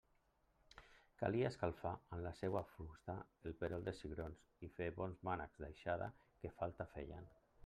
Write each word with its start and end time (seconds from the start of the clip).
Calia 1.19 1.51
escalfar 1.53 1.91
amb 1.97 2.25
la 2.27 2.31
seua 2.39 2.63
fusta 2.71 3.19
el 3.51 3.55
perol 3.61 3.87
de 3.91 3.95
cigrons 4.01 4.49
i 4.69 4.73
fer 4.79 4.91
bons 4.99 5.23
mànecs 5.31 5.65
d'aixada, 5.67 6.13
que 6.43 6.57
falta 6.59 6.91
feien. 6.97 7.35